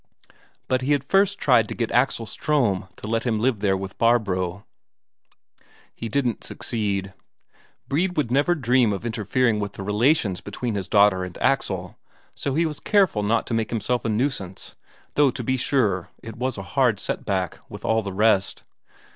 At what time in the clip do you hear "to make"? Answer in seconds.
13.45-13.69